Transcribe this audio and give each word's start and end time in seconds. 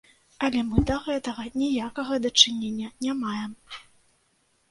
Але 0.45 0.61
мы 0.69 0.79
да 0.91 0.95
гэтага 1.07 1.43
ніякага 1.63 2.13
дачынення 2.25 2.87
не 3.07 3.13
маем. 3.21 3.51